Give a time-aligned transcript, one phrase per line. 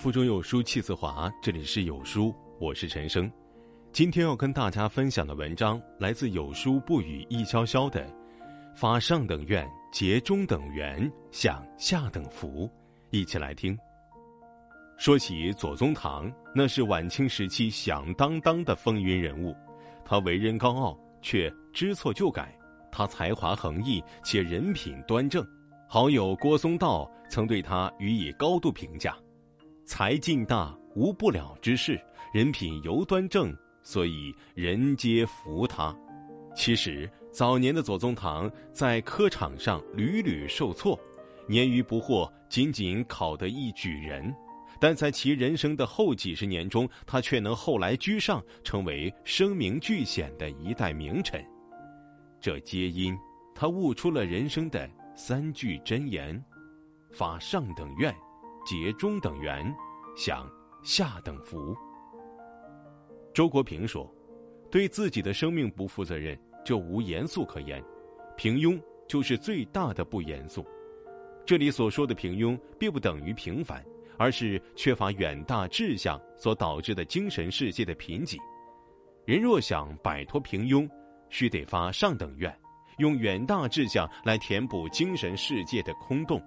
[0.00, 3.30] 腹中有书气自华，这里是有书，我是陈生。
[3.92, 8.02] 今天要跟大家分享的文章来自有书不语一潇潇的
[8.74, 12.66] 《发上等愿，结中等缘，享下等福》，
[13.10, 13.78] 一起来听。
[14.96, 19.54] 说起左宗棠，那是晚清时期响当当的风云人物。
[20.02, 22.46] 他为人高傲，却知错就改；
[22.90, 25.46] 他才华横溢，且人品端正。
[25.86, 29.14] 好友郭松道曾对他予以高度评价。
[29.90, 32.00] 才尽大，无不了之事，
[32.32, 35.92] 人品尤端正，所以人皆服他。
[36.54, 40.96] 其实早年的左宗棠在科场上屡屡受挫，
[41.48, 44.32] 年逾不惑，仅仅考得一举人。
[44.78, 51.44] 但在其人生的后几十年中，他却能后来居上，成为声名俱显的一代名臣。
[52.40, 53.18] 这皆因
[53.56, 56.40] 他悟出了人生的三句真言：
[57.10, 58.14] 发上等愿。
[58.62, 59.74] 结中等缘，
[60.22, 60.46] 享
[60.82, 61.74] 下等福。
[63.32, 64.06] 周国平说
[64.70, 67.82] ：“对自己的生命不负责任，就无严肃可言。
[68.36, 70.62] 平庸就是最大的不严肃。”
[71.46, 73.82] 这里所说的平庸，并不等于平凡，
[74.18, 78.36] 而是缺乏远大志向所导致的精神世界的贫瘠。
[79.24, 80.86] 人若想摆脱平庸，
[81.30, 82.54] 须得发上等愿，
[82.98, 86.38] 用远大志向来填补精神世界的空洞。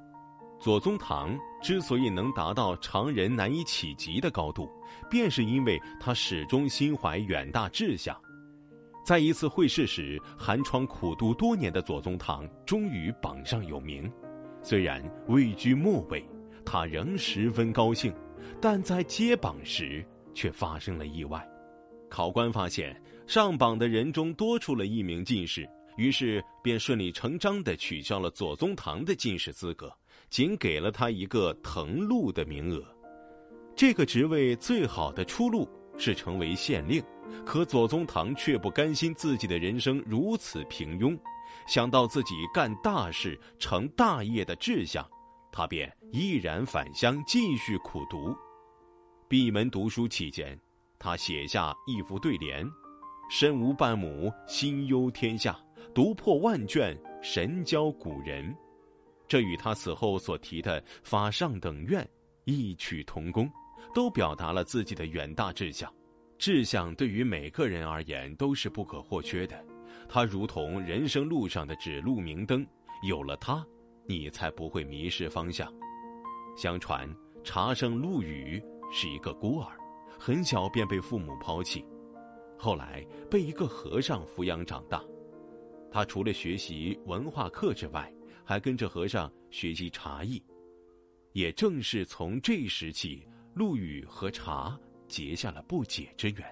[0.59, 4.69] 左宗棠之所以能达到常人难以企及的高度，
[5.09, 8.15] 便是因为他始终心怀远大志向。
[9.05, 14.11] 在一次会试时，寒窗苦读多年的左宗棠终于榜上有名。
[14.61, 16.25] 虽然位居末位，
[16.65, 18.13] 他仍十分高兴，
[18.61, 21.45] 但在揭榜时却发生了意外。
[22.09, 25.67] 考官发现上榜的人中多出了一名进士，
[25.97, 29.93] 于是便顺理成章地取消了左宗棠的进士资格。
[30.29, 32.83] 仅给了他一个腾路的名额，
[33.75, 37.03] 这个职位最好的出路是成为县令，
[37.45, 41.17] 可左宗棠却不甘心自己的人生如此平庸，
[41.67, 45.07] 想到自己干大事成大业的志向，
[45.51, 48.35] 他便毅然返乡继续苦读。
[49.27, 50.59] 闭门读书期间，
[50.97, 52.67] 他写下一副对联
[53.29, 55.53] ：“身无半亩，心忧天下；
[55.93, 58.55] 读破万卷，神交古人。”
[59.33, 62.07] 这与他死后所提的法上等愿
[62.43, 63.49] 异曲同工，
[63.91, 65.91] 都表达了自己的远大志向。
[66.37, 69.59] 志向对于每个人而言都是不可或缺的，
[70.07, 72.63] 它如同人生路上的指路明灯，
[73.01, 73.65] 有了它，
[74.05, 75.73] 你才不会迷失方向。
[76.55, 77.09] 相传
[77.43, 79.75] 茶圣陆羽是一个孤儿，
[80.19, 81.83] 很小便被父母抛弃，
[82.55, 85.03] 后来被一个和尚抚养长大。
[85.91, 88.13] 他除了学习文化课之外，
[88.45, 90.43] 还跟着和尚学习茶艺，
[91.31, 94.77] 也正是从这时起，陆羽和茶
[95.07, 96.43] 结下了不解之缘。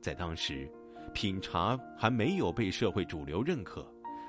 [0.00, 0.70] 在当时，
[1.12, 3.86] 品茶还没有被社会主流认可，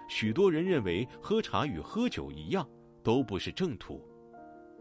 [0.09, 2.67] 许多人认为喝茶与喝酒一样，
[3.03, 4.01] 都不是正途。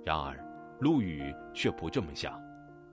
[0.04, 0.36] 然而，
[0.80, 2.40] 陆羽却不这么想，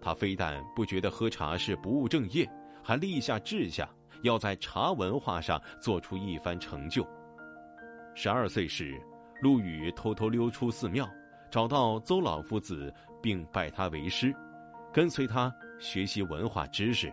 [0.02, 2.50] 他非但不觉得喝茶是不务正业，
[2.84, 3.88] 还立下志向，
[4.22, 7.08] 要在茶文化上做出一番成就。
[8.16, 9.00] 十二岁时，
[9.42, 11.10] 陆羽偷偷溜出寺庙，
[11.50, 14.34] 找到邹老夫子，并拜他为师，
[14.94, 17.12] 跟随他学习文化知识。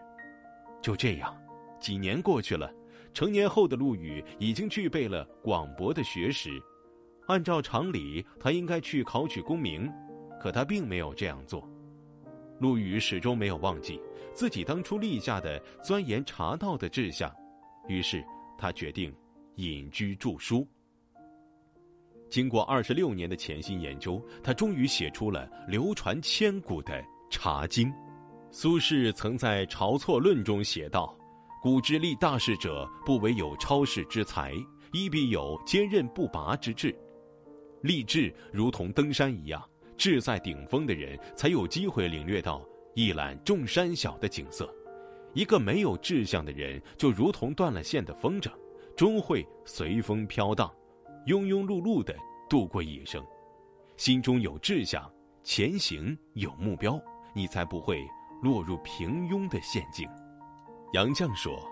[0.83, 1.35] 就这样，
[1.81, 2.71] 几年过去了，
[3.15, 6.51] 成年后的陆羽已经具备了广博的学识。
[7.27, 9.91] 按照常理，他应该去考取功名，
[10.41, 11.67] 可他并没有这样做。
[12.59, 13.99] 陆羽始终没有忘记
[14.35, 17.35] 自己当初立下的钻研茶道的志向，
[17.89, 18.23] 于是
[18.59, 19.15] 他决定
[19.57, 20.67] 隐居著书。
[22.31, 26.95] 经过二十六年的潜心研究，他终于写出了流传千古的
[27.29, 27.89] 《茶经》。
[28.53, 31.15] 苏轼曾在《晁错论》中写道
[31.61, 34.55] ：“古之立大事者，不惟有超世之才，
[34.93, 36.97] 亦必有坚韧不拔之志。
[37.83, 39.63] 立志如同登山一样，
[39.97, 42.65] 志在顶峰的人才有机会领略到
[42.95, 44.73] 一览众山小的景色。
[45.35, 48.51] 一个没有志向的人，就如同断了线的风筝，
[48.97, 50.73] 终会随风飘荡。”
[51.27, 52.17] 庸庸碌碌的
[52.49, 53.23] 度过一生，
[53.99, 55.09] 心中有志向，
[55.45, 56.99] 前行有目标，
[57.35, 58.03] 你才不会
[58.43, 60.09] 落入平庸的陷阱。
[60.95, 61.63] 杨绛说：“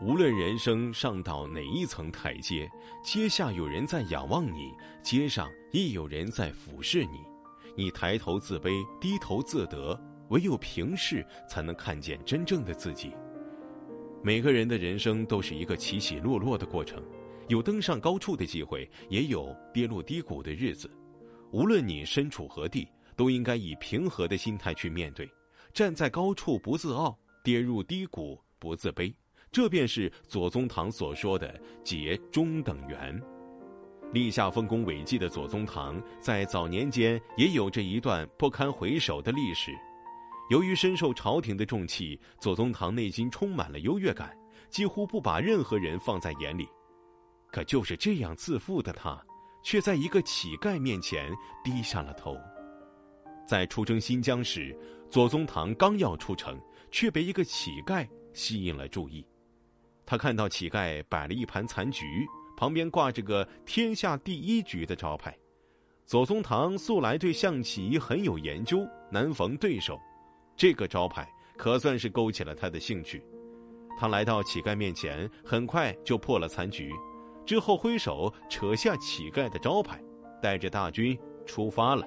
[0.00, 2.70] 无论人生上到哪一层台阶，
[3.02, 4.72] 阶下有人在仰望你，
[5.02, 7.24] 阶上亦有人在俯视你。
[7.76, 8.70] 你抬头自卑，
[9.00, 13.12] 低头自得，唯有平视，才能看见真正的自己。
[14.22, 17.02] 每个人的人生都是一个起起落落的过程。”
[17.52, 20.90] 有登上高处的机会，也有跌落低谷的日子。
[21.50, 25.30] 无论你身处何地，都应该以平和的心态去面对，
[25.74, 27.14] 站在高处不自傲，
[27.44, 29.12] 跌入低谷不自卑，
[29.50, 33.22] 这便是左宗棠所说的结中等缘。
[34.14, 39.72] 立下丰功伟绩的左宗棠，在早年间也有着一段不堪回首的历史。
[40.48, 44.34] 由于深受朝廷的重器，左宗棠内心充满了优越感，
[44.70, 46.66] 几乎不把任何人放在眼里。
[47.52, 49.24] 可就是这样自负的他，
[49.62, 51.32] 却在一个乞丐面前
[51.62, 52.36] 低下了头。
[53.46, 54.76] 在出征新疆时，
[55.08, 56.60] 左宗棠刚要出城，
[56.90, 59.24] 却被一个乞丐吸引了注意。
[60.04, 62.26] 他看到乞丐摆了一盘残局。
[62.54, 65.36] 旁边挂着个“天下第一局”的招牌，
[66.06, 69.98] 左宗棠素来对象棋很有研究，难逢对手，
[70.56, 73.24] 这个招牌可算是勾起了他的兴趣。
[73.98, 76.92] 他来到乞丐面前，很快就破了残局，
[77.44, 80.02] 之后挥手扯下乞丐的招牌，
[80.40, 82.06] 带着大军出发了。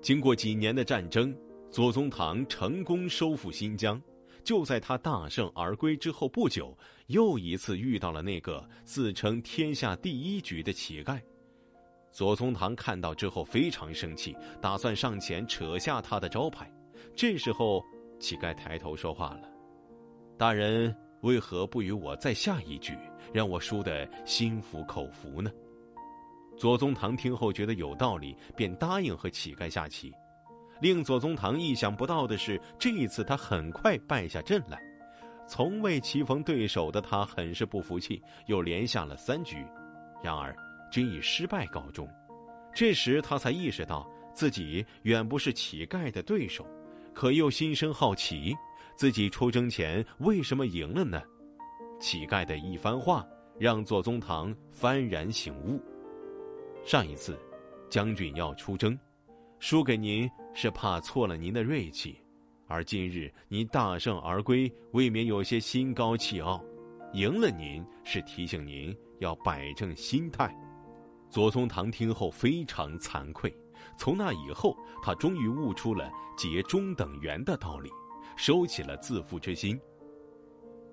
[0.00, 1.36] 经过几年的战争，
[1.70, 4.00] 左宗棠成功收复新疆。
[4.44, 6.76] 就在他大胜而归之后不久，
[7.06, 11.20] 又一次遇到了那个自称天下第一局的乞丐。
[12.10, 16.68] 左宗棠看到之后非常生气，打算上前扯下他的招牌。
[17.14, 17.84] 这时候，
[18.18, 19.48] 乞丐抬头说话了
[20.36, 20.92] ：“大人
[21.22, 22.96] 为何不与我再下一局，
[23.32, 25.50] 让我输得心服口服呢？”
[26.56, 30.12] 左宗棠听后觉得有道理，便答应和乞丐下棋。
[30.80, 34.80] 令左宗棠意想不到的是，这一次他很快败下阵来。
[35.48, 39.64] 从未棋逢对手的他很是不服气，又连下了三局，
[40.22, 40.54] 然而
[40.90, 42.08] 均以失败告终。
[42.74, 46.66] 这时他才意识到自己远不是乞丐的对手，
[47.12, 48.54] 可又心生好奇：
[48.96, 51.20] 自己出征前为什么赢了呢？
[52.00, 53.26] 乞丐的一番话
[53.58, 55.80] 让左宗棠幡然醒悟。
[56.84, 57.38] 上一次，
[57.88, 58.98] 将军要出征。
[59.60, 62.18] 输给您是怕挫了您的锐气，
[62.66, 66.60] 而今日您大胜而归，未免有些心高气傲；
[67.12, 70.52] 赢了您是提醒您要摆正心态。
[71.30, 73.54] 左宗棠听后非常惭愧，
[73.96, 77.88] 从那以后，他终于悟出了结中等缘的道理，
[78.36, 79.78] 收起了自负之心。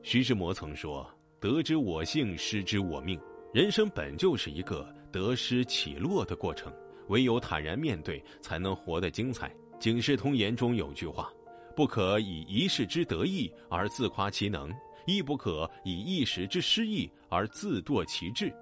[0.01, 1.09] 徐志摩曾说
[1.39, 3.19] ：“得之我幸，失之我命。
[3.53, 6.73] 人生本就是一个得失起落的过程。”
[7.09, 9.49] 唯有坦然面对，才能活得精彩。
[9.79, 11.33] 《警世通言》中有句话
[11.75, 14.71] ：“不可以一世之得意而自夸其能，
[15.07, 18.53] 亦不可以一时之失意而自堕其志。”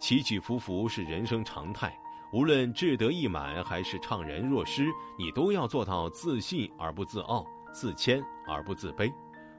[0.00, 1.94] 起起伏伏是人生常态，
[2.32, 4.86] 无论志得意满还是怅然若失，
[5.18, 9.12] 你都要做到自信而不自傲，自谦而不自卑。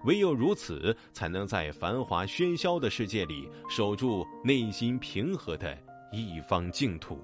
[0.06, 5.78] 唯有如此，才能在繁华喧嚣的世界里守住内心平和的
[6.12, 7.20] 一方净土。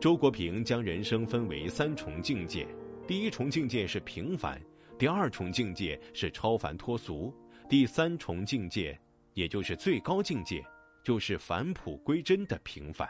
[0.00, 2.66] 周国平将人生分为三重境界：
[3.06, 4.60] 第一重境界是平凡，
[4.98, 7.34] 第二重境界是超凡脱俗，
[7.68, 8.98] 第三重境界，
[9.34, 10.64] 也就是最高境界，
[11.02, 13.08] 就是返璞归真的平凡。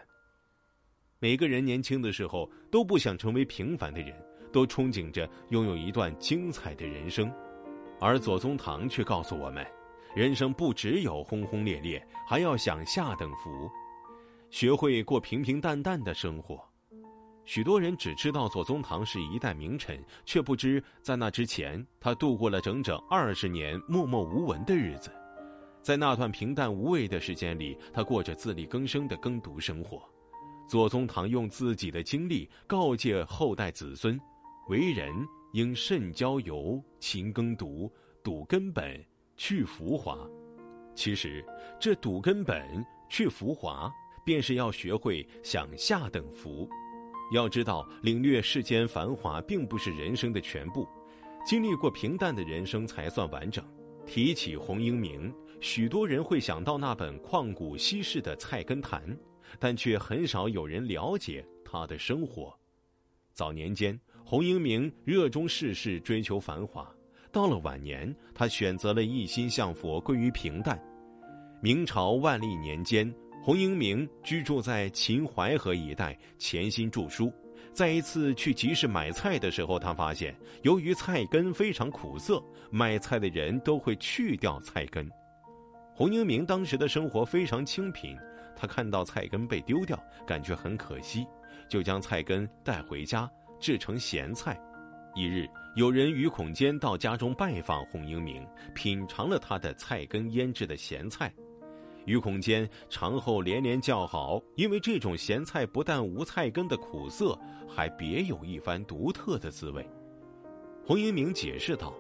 [1.19, 4.14] 每个人年轻的时候都不想成为平凡的人，
[4.52, 7.32] 都憧憬着拥有一段精彩的人生，
[7.99, 9.67] 而左宗棠却告诉我们：
[10.14, 13.70] 人生不只有轰轰烈烈，还要享下等福，
[14.50, 16.61] 学会过平平淡淡的生活。
[17.47, 25.10] 许多人只知道左宗棠是一代名臣，却不知在那之前，他度过了整整二十年默默无闻的日子。
[25.82, 30.03] 在那段平淡无味的时间里，他过着自力更生的耕读生活。
[30.69, 34.20] 左宗棠用自己的经历告诫后代子孙：
[34.70, 35.12] 为人
[35.53, 39.05] 应慎交游，勤耕读，笃根本，
[39.36, 40.17] 去浮华。
[40.94, 41.44] 其实，
[41.81, 43.93] 这笃根本，去浮华，
[44.24, 46.70] 便是要学会享下等福。
[47.34, 50.86] 要知道，领略世间繁华并不是人生的全部，
[51.44, 53.65] 经历过平淡的人生才算完整。
[54.06, 59.03] 提起洪应明，许多人会想到那本旷古稀世的《菜根谭》，
[59.58, 62.56] 但却很少有人了解他的生活。
[63.32, 63.98] 早年间，
[64.31, 66.84] 洪英明热衷世事，追求繁华；
[67.32, 70.81] 到了晚年，他选择了一心向佛，归于平淡。
[71.60, 73.13] 明朝万历年间。
[73.43, 77.32] 洪英明居住在秦淮河一带，潜心著书。
[77.72, 80.32] 在一次去集市买菜的时候，他发现
[80.63, 85.10] 由于菜根非常苦涩，卖菜的人都会去掉菜根。
[85.93, 88.17] 洪英明当时的生活非常清贫，
[88.55, 91.27] 他看到菜根被丢掉，感觉很可惜，
[91.69, 93.29] 就将菜根带回家
[93.60, 94.60] 制成咸菜。
[95.14, 101.32] 一日，有人于孔坚到家中拜访洪英明，品尝了他的菜根腌制的咸菜。
[102.06, 107.38] 于孔坚尝后连连叫好，因为这种咸菜不但无菜根的苦涩，
[107.69, 109.86] 还别有一番独特的滋味。
[110.84, 111.93] 洪英明解释道：“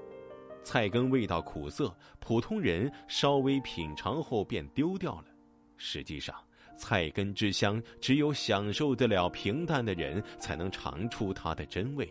[0.64, 5.24] 菜根味道苦涩，普通人稍微品尝后便丢掉了。
[5.76, 6.34] 实际上，
[6.80, 12.10] 菜根之香，只有享受得了平淡的人，才能尝出它的真味。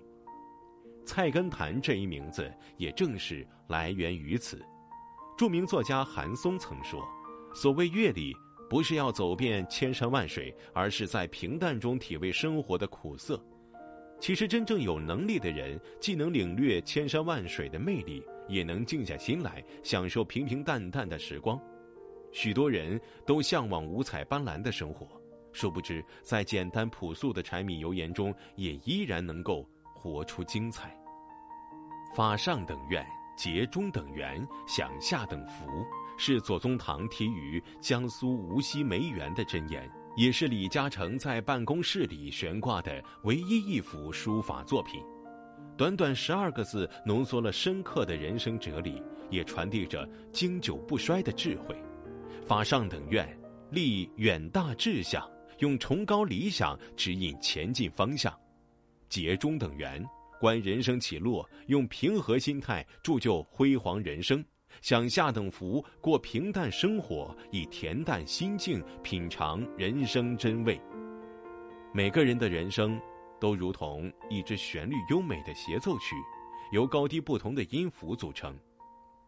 [1.06, 4.64] 菜根谭这一名字，也正是来源于此。
[5.36, 7.04] 著名作家韩松曾说。”
[7.52, 8.32] 所谓阅历，
[8.70, 13.44] 不是要走遍千山万水，而是在平淡中体味生活的苦涩。
[14.20, 21.60] 其实，真正有能力的人，既能领略千山万水的魅力，也能静下心来享受平平淡淡的时光。
[22.32, 25.08] 许多人都向往五彩斑斓的生活，
[25.52, 30.96] 殊不知在简单朴素的柴米油盐中，也依然能够活出精彩。
[32.16, 33.06] 发上等愿，
[33.38, 35.68] 结中等缘，享下等福。
[36.18, 45.02] 是左宗棠题于江苏无锡梅园的箴言，也是李嘉诚在办公室里悬挂的唯一一幅书法作品。
[45.78, 51.74] 短短十二个字，浓缩了深刻的人生哲理，也传递着经久不衰的智慧。
[52.50, 53.30] 发上等愿，
[53.70, 55.24] 立远大志向，
[55.60, 58.34] 用崇高理想指引前进方向；
[59.08, 60.04] 结中等缘，
[60.40, 64.44] 观人生起落，用平和心态铸就辉煌人生。
[64.82, 70.82] 享下等福，过平淡生活，以恬淡心境品尝人生真味。
[71.94, 73.00] 每个人的人生，
[73.40, 76.16] 都如同一支旋律优美的协奏曲，
[76.72, 78.58] 由高低不同的音符组成。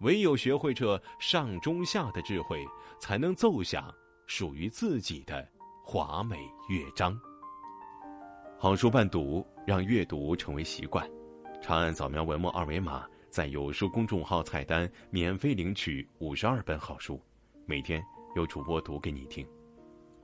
[0.02, 2.66] 唯有学会这上中下的智慧，
[3.00, 3.94] 才能奏响
[4.26, 5.48] 属于自己的
[5.84, 7.20] 华美乐章。
[8.58, 11.08] 好书伴读，让阅读成为习惯。
[11.62, 13.06] 长按扫描文末二维码。
[13.30, 17.18] 在有书公众号菜单免费领取五十二本好书，
[17.66, 18.04] 每天
[18.36, 19.48] 有主播读给你听。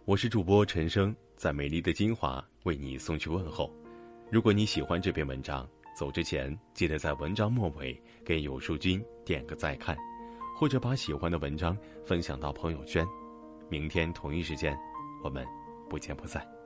[0.03, 3.73] 我是主播陈生，在美丽的金华为你送去问候。
[4.29, 5.65] 如果你喜欢这篇文章，
[5.97, 9.97] 走之前记得在文章末尾给有书君点个再看，
[10.55, 11.75] 或者把喜欢的文章
[12.05, 13.03] 分享到朋友圈。
[13.67, 14.77] 明天同一时间，
[15.23, 15.43] 我们
[15.89, 16.56] 不见不散。